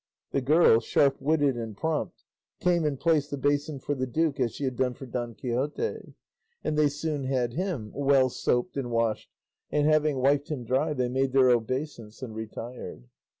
[0.31, 2.23] The girl, sharp witted and prompt,
[2.59, 6.15] came and placed the basin for the duke as she had done for Don Quixote,
[6.63, 9.29] and they soon had him well soaped and washed,
[9.69, 13.03] and having wiped him dry they made their obeisance and retired.